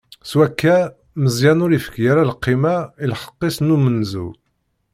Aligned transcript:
S 0.29 0.31
wakka, 0.37 0.77
Meẓyan 1.21 1.63
ur 1.65 1.71
ifki 1.77 2.03
ara 2.11 2.29
lqima 2.31 2.75
i 3.03 3.05
lḥeqq-is 3.11 3.57
n 3.61 3.73
umenzu. 3.75 4.27